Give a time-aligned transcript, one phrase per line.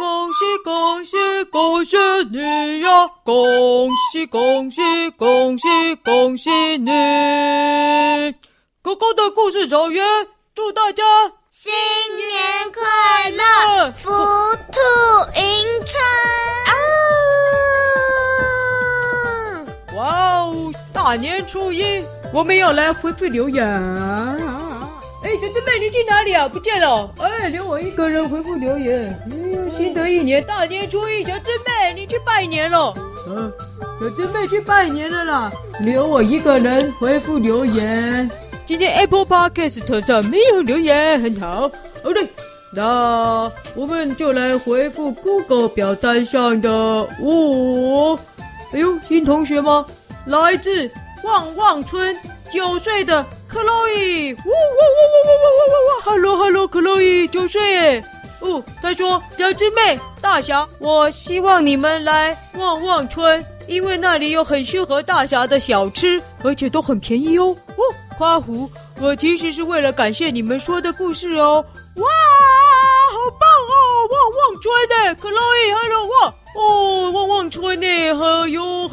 [0.00, 1.94] 恭喜恭喜恭喜
[2.32, 3.06] 你呀！
[3.22, 4.80] 恭喜恭喜
[5.10, 8.32] 恭喜恭喜你！
[8.80, 10.02] 狗狗的故事草原，
[10.54, 11.04] 祝大家
[11.50, 11.70] 新
[12.16, 12.32] 年
[12.72, 14.08] 快乐，福
[14.72, 14.80] 兔
[15.38, 15.44] 迎
[15.84, 16.02] 春！
[19.98, 23.70] 哇哦，大年初一，我们要来回复留言。
[25.22, 26.48] 哎，小狮妹，你去哪里啊？
[26.48, 27.12] 不见了！
[27.18, 29.14] 哎，留我一个人回复留言。
[29.30, 29.39] 嗯，
[30.10, 32.92] 一年大年初一，小狮妹，你去拜年了。
[33.28, 33.52] 嗯、啊，
[34.00, 38.28] 小狮妹去拜年了啦，留我一个人回复留言。
[38.66, 41.70] 今天 Apple Podcast 上没有留言，很好。
[42.02, 42.26] 哦对，
[42.74, 48.18] 那我们就来回复 Google 表单上的哦。
[48.72, 49.86] 哎呦，新同学吗？
[50.26, 50.90] 来自
[51.24, 52.16] 旺旺村
[52.52, 53.24] 九岁的。
[53.48, 58.04] 克洛伊，呜呜呜呜呜呜呜呜，Hello Hello，克洛伊九岁耶。
[58.40, 67.54] 哦，他说小师妹、大侠，我希望你们来旺旺村，因为那里有很适合大侠的小吃，而且都很便宜哦。
[67.68, 67.82] 哦，
[68.16, 68.70] 夸胡，
[69.00, 71.64] 我其实是为了感谢你们说的故事哦。
[71.96, 72.04] 哇，
[73.12, 73.74] 好棒哦，
[74.10, 76.34] 旺旺村的克洛伊，Hello 旺。
[76.56, 77.79] 哦，旺旺村，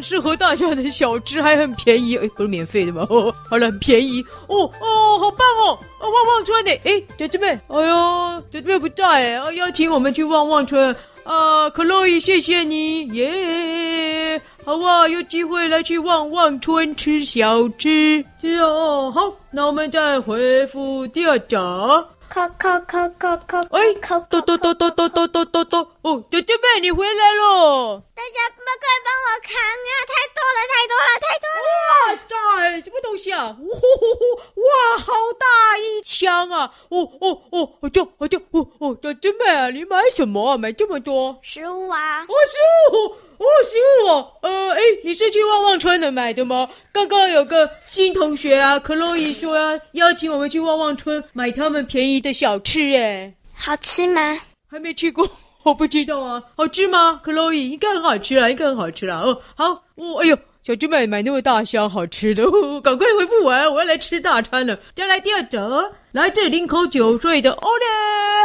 [0.00, 2.16] 适合大家的小吃，还很便宜。
[2.16, 3.06] 哎，不是免费的吗？
[3.10, 4.24] 哦，好了，很便宜。
[4.46, 5.78] 哦哦，好棒哦！
[6.00, 14.40] 旺旺村的，哎，小狮妹，哎呦，姐姐妹不在哎，邀请我们去旺旺村啊，克洛伊，谢谢你耶！
[14.64, 18.24] 好啊，有机会来去旺旺村吃小吃。
[18.40, 22.04] 这样哦，好，那我们再回复第二章。
[22.28, 23.58] 扣扣扣扣扣！
[23.76, 25.78] 哎，扣扣扣扣扣扣扣扣扣！
[26.02, 28.02] 哦，小姐妹，你回来了！
[28.14, 28.58] 大家快
[29.04, 29.56] 帮我扛
[29.88, 29.90] 啊！
[30.06, 31.68] 太多了，太多了，太多了！
[31.78, 33.56] 哇塞，什么东西啊？
[33.58, 34.60] 呜呼呼呼！
[34.60, 36.72] 哇，好大一箱啊！
[36.90, 38.42] 哦哦哦，好重，好重！
[38.50, 40.56] 哦哦，小姐妹，你买什么啊？
[40.58, 41.38] 买这么多？
[41.42, 42.22] 食物啊！
[42.22, 43.16] 哦，食物。
[43.38, 46.68] 哦，食物哦，呃，哎，你是去旺旺村的买的吗？
[46.92, 54.36] 刚刚有个新同学啊，克洛伊说啊邀请我们去旺旺村买他们便宜的小吃，哎，好吃吗？
[54.68, 55.30] 还没去过，
[55.62, 57.20] 我不知道啊，好吃吗？
[57.22, 59.22] 克洛伊应该很好吃啊，应该很好吃啦。
[59.24, 64.76] 哦，好，哦，哎呦，小猪妹买那么大箱好吃的，哦，赶快回复我，我要来吃大餐了。
[64.96, 67.84] 再来第二则，来自林口九岁的欧雷，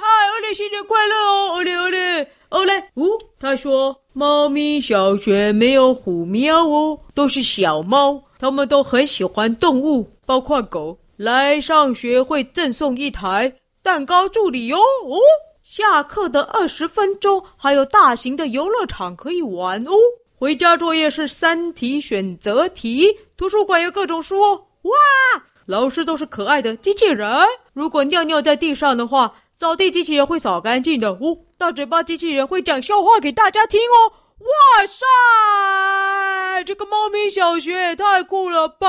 [0.00, 2.26] 嗨，欧雷，新年快乐哦，欧雷，欧雷。
[2.50, 10.98] 哦嘞，呜、哦，他说猫咪小学没有虎喵哦，都是小猫，他们都很喜欢动物，包括狗。
[11.18, 14.78] 来上学会赠送一台蛋糕助理哦。
[14.78, 15.18] 哦，
[15.64, 19.90] 下课的二十分钟还有大型的游乐场可以玩哦。
[20.36, 24.62] 回家作业是三题选择题，图书馆有各种书哦。
[24.82, 24.92] 哇，
[25.66, 27.28] 老师都是可爱的机器人，
[27.72, 31.36] 如果尿尿在地上的话，扫地机器人会扫干净的哦。
[31.60, 34.12] 大嘴巴机器人会讲笑话给大家听哦！
[34.38, 35.04] 哇塞，
[36.62, 38.86] 这个猫咪小学也太酷了吧！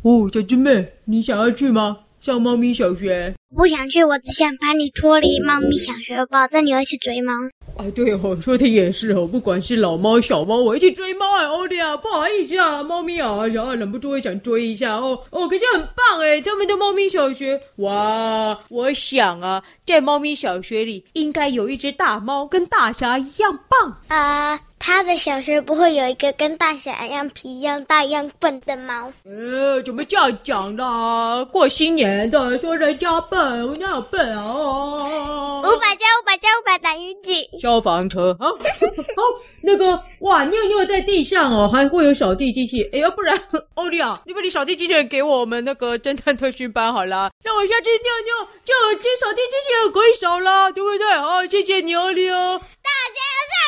[0.00, 1.98] 哦，小猪妹，你想要去吗？
[2.22, 3.34] 上猫咪小学？
[3.54, 7.34] 不想去，我只想把你脱离猫咪小学，我保证你会去追猫。
[7.76, 24.60] 哎，对哦，说的也是哦，不管是老猫小猫，我一起追猫哎，欧弟啊，不好意思啊，猫咪啊，然后忍不住会想追一下哦哦，可是很棒哎，他们的猫咪小学，哇，我想啊，在猫咪小学里应该有一只大猫，跟大侠一样棒啊。
[24.78, 29.10] 他的小学不会有一个跟大侠一样皮一样大一样笨的猫？
[29.24, 31.46] 呃，怎么这样讲呢？
[31.50, 35.60] 过新年的说人家笨，人家有笨啊？
[35.60, 37.48] 五百加五百加五百等于几？
[37.58, 38.48] 消防车啊！
[39.16, 39.22] 好，
[39.62, 42.82] 那个哇，尿尿在地上哦，还会有扫地机器。
[42.92, 43.40] 哎呀，不然
[43.74, 51.06] 欧丽啊，你把你扫地机器人给我们那个侦探特训班好了，让我下次尿尿就有这扫地机器人可以扫了，对不对？
[51.16, 52.60] 好，谢谢你欧丽哦。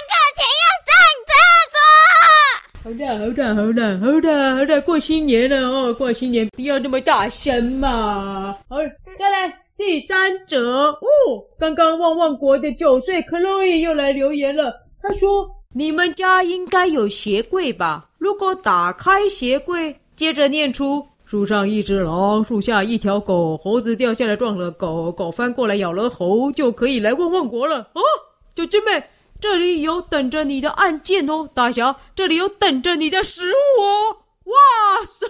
[0.08, 0.90] 渴，钱要上
[1.26, 1.30] 课
[1.72, 1.74] 前
[2.14, 2.26] 要。
[2.82, 8.56] 好的，好的，好的，好的，好的，过新年了哦，过新年不要那么大声嘛。
[8.68, 8.76] 好，
[9.18, 10.96] 再来第三则哦。
[11.58, 14.72] 刚刚旺旺国的九岁克洛伊又来留言了，
[15.02, 18.08] 他说：“你们家应该有鞋柜吧？
[18.18, 28.02] 如果打开鞋柜，接着念出树上一只狼，树下一条狗，猴子掉下来撞了狗，狗翻过来咬了猴，就可以来旺旺国了。”哦，
[28.54, 29.04] 小狮妹。
[29.40, 34.16] 这里有等着你的案件哦，大侠，这里有等着你的食物哦！
[34.44, 35.26] 哇塞，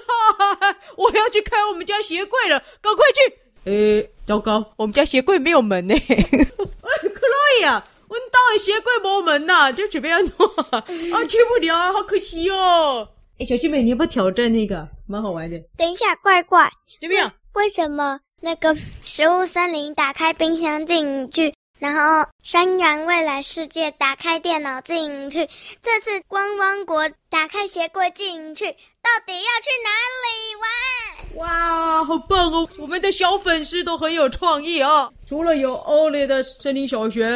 [0.97, 3.71] 我要去开我们家鞋柜了，赶快去！
[3.71, 5.95] 诶，糟糕，我们家鞋柜没有门呢。
[6.09, 10.31] 哎，克洛伊啊，我们当然鞋柜没有门呐，就准备要弄
[10.71, 10.81] 啊，
[11.27, 13.09] 去不了啊，好可惜哦。
[13.39, 14.89] 哎，小狮妹，你要不要挑战那个？
[15.09, 15.59] 蛮好玩的。
[15.77, 16.71] 等一下，怪怪，
[17.01, 17.33] 怎么样？
[17.55, 21.55] 为什么那个食物森林打开冰箱进去？
[21.79, 25.47] 然后山羊未来世界打开电脑进去，
[25.83, 29.91] 这次汪汪国打开鞋柜进去，到底要去哪
[30.25, 31.47] 里玩？
[31.47, 32.67] 哇，好棒哦！
[32.79, 35.11] 我们的小粉丝都很有创意啊！
[35.29, 37.27] 除了有欧雷的森林小学，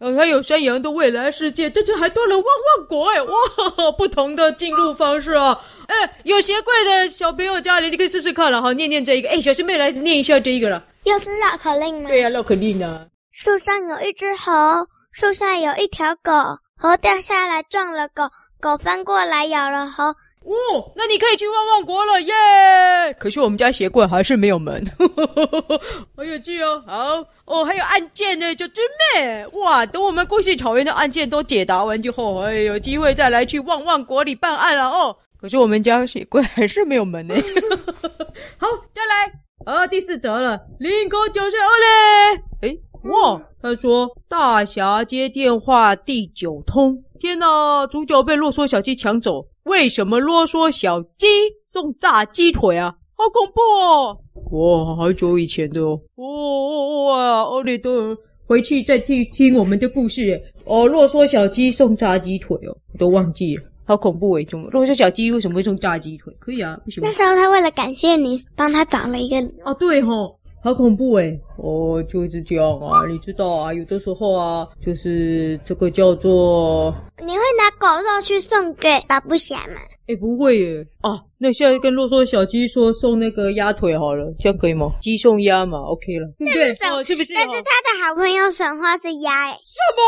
[0.00, 3.22] 呃，还有山羊的未来世界，这次还多了汪汪国哎！
[3.22, 5.64] 哇，不同的进入方式啊！
[5.86, 9.28] 哎，有鞋柜的小朋友家里，你可以试试看了，哈，念念这一个。
[9.28, 10.82] 哎，小师妹来念一下这一个了。
[11.04, 12.08] 又是绕口令吗？
[12.08, 13.06] 对呀、啊，绕口令啊。
[13.38, 14.50] 树上有一只猴，
[15.12, 16.32] 树下有一条狗，
[16.78, 18.30] 猴掉下来撞了狗，
[18.62, 20.04] 狗翻过来咬了猴。
[20.04, 22.32] 哦，那你可以去旺旺国了耶！
[23.20, 24.82] 可是我们家鞋柜还是没有门，
[26.16, 26.82] 好有趣哦。
[26.86, 28.72] 好哦，还有案件呢，小师
[29.14, 29.46] 妹。
[29.48, 35.14] 哇，等我们故事草原的案件都解答完之后，哎，有机会再来去旺旺国里办案了哦。
[35.38, 37.34] 可是我们家鞋柜还是没有门呢。
[38.56, 39.30] 好，再来。
[39.66, 42.42] 啊，第四则了，林口九岁二嘞。
[42.62, 42.78] 哎。
[43.06, 43.40] 哇！
[43.62, 47.86] 他说：“大侠接电话第九通，天哪！
[47.86, 51.26] 主角被啰嗦小鸡抢走，为什么啰嗦小鸡
[51.66, 52.94] 送炸鸡腿啊？
[53.16, 54.18] 好恐怖哦！
[54.52, 56.00] 哇，好久以前的哦。
[56.16, 58.16] 哦哇，欧里都
[58.46, 60.40] 回去再听听我们的故事。
[60.64, 64.44] 哦，啰嗦小鸡送炸鸡腿哦，我都忘记了，好恐怖诶！
[64.44, 66.32] 怎么啰嗦小鸡为什么会送炸鸡腿？
[66.38, 67.02] 可以啊，不行。
[67.02, 70.35] 那时候他为了感谢你，帮他找了一个哦，对吼、哦。”
[70.66, 79.74] 好恐怖诶哦，就一直讲啊，你知道啊，有的时候啊，就是这个叫做，你会拿狗肉去送给巴布侠吗？
[80.08, 81.22] 诶不会耶啊。
[81.38, 84.92] 那现在跟啰嗦小鸡说送那个鸭腿好了，这样可以吗？
[85.00, 86.28] 鸡送鸭嘛，OK 了。
[86.38, 87.34] 对，哦，是不是？
[87.34, 89.56] 但是他的好朋友神话是鸭诶。
[89.64, 90.02] 什么？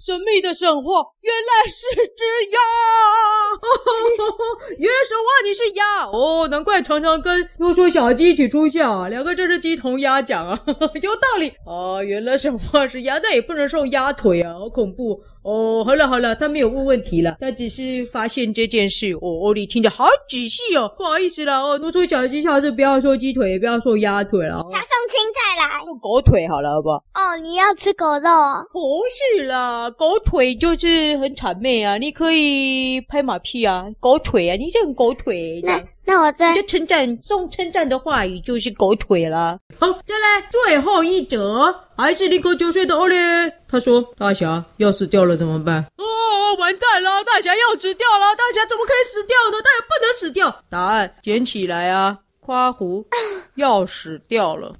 [0.00, 2.58] 神秘的神话，原来是只鸭。
[4.78, 10.58] 原来神话你是鸭哦，难怪常常跟啰嗦小鸡一起出现啊，两个这是鸡同鸭讲啊，
[11.02, 12.02] 有道理啊。
[12.02, 15.84] 原来神话是鸭，但也不能送鸭腿啊，好恐怖哦。
[15.84, 19.12] 好了好了，他没有问问题了，他只是发现这件事。
[19.12, 20.06] 哦，欧里听着好。
[20.30, 24.64] 仔细哦，不好意思啦哦，多说小鸡，下次不要说鸡腿，也不要说鸭腿了。
[24.72, 27.02] 他送青菜来，送狗腿好了，好不好？
[27.14, 28.64] 哦，你要吃狗肉哦？
[28.72, 29.02] 不
[29.36, 35.60] 是啦，狗腿就是很谄媚啊，你可以拍马屁啊，狗腿啊，你这个狗腿。
[35.64, 39.58] 那那我再就称赞，送称赞的话语就是狗腿了。
[39.80, 43.16] 好，再来最后一折，还是林口九岁的奥利，
[43.68, 46.04] 他说：“大侠要死掉了怎么办？”哦，
[46.54, 47.22] 完蛋了！
[47.24, 48.34] 大侠要死掉了！
[48.36, 49.58] 大侠怎么可以死掉呢？
[49.62, 50.64] 大侠不能死掉！
[50.68, 52.18] 答案捡起来啊！
[52.40, 53.06] 夸胡
[53.56, 54.74] 要死掉了。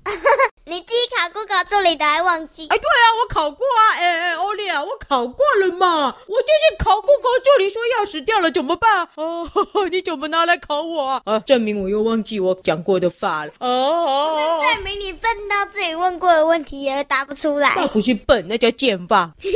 [0.70, 2.68] 你自己考 Google 助理的还忘记？
[2.68, 3.98] 哎，对啊，我考过啊！
[3.98, 6.14] 哎哎，欧丽啊，我考过了嘛！
[6.28, 9.08] 我就是考 Google 助理说要死掉了，怎么办？
[9.16, 11.22] 哦，呵呵，你怎么拿来考我啊？
[11.26, 13.52] 啊，证明我又忘记我讲过的话了。
[13.58, 17.72] 哦证明你笨到自己问过的问题也答不出来。
[17.74, 19.32] 那不是笨，那叫健忘。
[19.42, 19.48] 这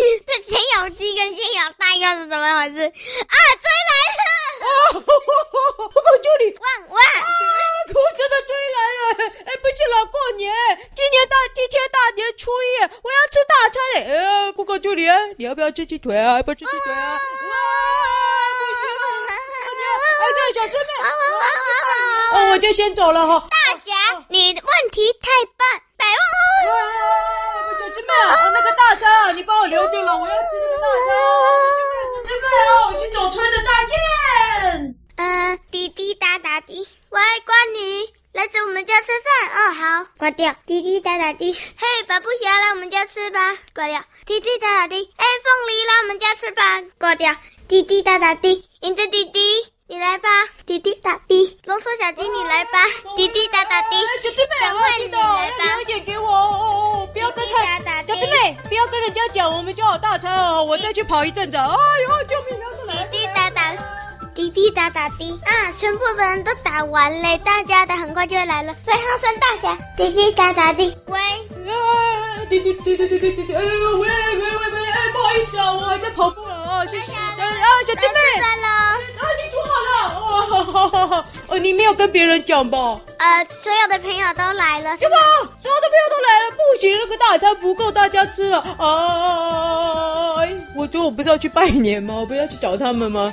[0.43, 2.81] 先咬鸡跟先咬蛋又是怎么回事？
[2.82, 4.25] 啊，追来了！
[4.64, 6.99] 哦，Google 助理， 汪汪！
[6.99, 7.28] 啊，
[7.88, 8.55] 我真的追
[10.44, 10.52] 年。
[10.94, 14.14] 今年大今天大年初一，我要吃大餐诶！
[14.17, 15.08] 呃，Google 助理，
[15.38, 16.37] 你要不要吃鸡腿啊？
[16.37, 17.12] 要不要吃鸡腿啊？
[17.12, 17.55] 哇！
[20.20, 20.91] 哎，这位小师妹，
[22.35, 23.46] 哦，我就先走了哈。
[23.50, 23.93] 大侠，
[24.29, 26.14] 你的问题太棒，百万
[26.70, 26.73] 哦！
[27.79, 31.07] 小师妹啊，那个大餐你帮我留着了，我要吃那个大餐。
[32.14, 33.95] 小师妹哦，我去走村了，再见。
[35.16, 38.24] 嗯，滴滴答答滴，我爱关你。
[38.35, 39.49] 来着我们家吃饭。
[39.55, 40.53] 哦，好，挂掉。
[40.67, 44.03] 滴滴答答滴，嘿，巴布鞋来我们家吃吧，挂掉。
[44.26, 47.33] 滴滴答答滴，哎，凤梨来我们家吃吧，挂掉。
[47.69, 49.41] 滴滴答答滴，银子弟弟
[49.87, 50.29] 你来吧，
[50.67, 53.99] 滴滴答滴，啰嗦小鸡你来吧，滴滴答答滴，
[54.59, 63.07] 神话你来吧，留一点给我哦，不要跟太小弟妹，不要跟人家讲，我们家好大餐哦，我再去跑一阵子，哎呦，救命啊！
[63.12, 63.44] 滴答。
[64.35, 65.71] 滴滴答答滴啊！
[65.79, 68.75] 全部的人都打完嘞，大家的很快就会来了。
[68.85, 77.12] 最后剩大侠，滴滴答答滴，喂，啊，滴滴滴滴滴滴滴，哎呦，喂喂喂喂，哎，不好意思啊，我还在跑步了啊，谢谢。
[77.12, 77.37] 啊，
[77.87, 78.97] 小姐妹，来了，啊，
[79.38, 82.79] 你煮好了，哦，好好好好，哦，你没有跟别人讲吧？
[83.19, 85.17] 呃，所有的朋友都来了，什么？
[85.62, 90.43] 所有的朋友都来了，不行，那个大餐不够大家吃了啊！
[90.43, 92.14] 哎，我说我不是要去拜年吗？
[92.14, 93.33] 我不是要去找他们吗？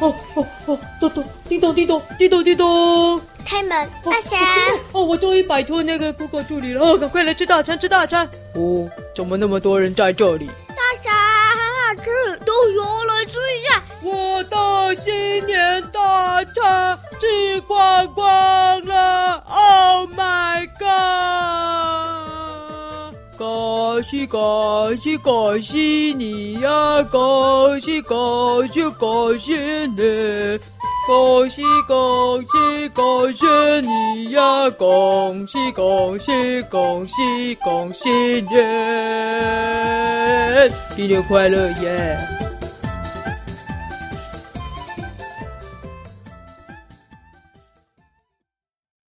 [0.00, 0.78] 哦哦哦！
[1.00, 4.36] 咚咚，叮咚叮咚，叮咚叮咚，开门，大侠！
[4.92, 6.80] 哦，我终于摆脱那个 Google 助理了！
[6.80, 8.28] 哦，赶快来吃大餐，吃大餐！
[8.56, 10.46] 哦，怎么那么多人在这里？
[10.46, 11.10] 大侠，
[11.54, 13.82] 很好吃，都有来吃一下。
[14.02, 22.13] 我的新年大餐吃光光了！Oh my god！
[23.44, 27.02] 恭喜恭喜恭喜你呀！
[27.12, 29.54] 恭喜恭喜恭喜
[29.88, 30.58] 你！
[31.06, 33.44] 恭喜恭喜恭喜
[33.82, 34.70] 你呀！
[34.70, 38.48] 恭喜恭喜恭喜恭喜你！
[40.96, 42.16] 新年快乐耶！